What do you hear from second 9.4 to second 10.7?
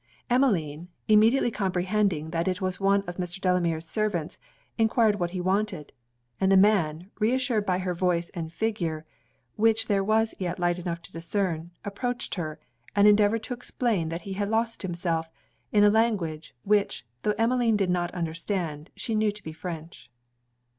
which there was yet